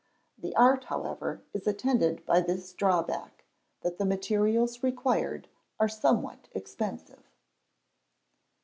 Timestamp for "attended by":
1.67-2.41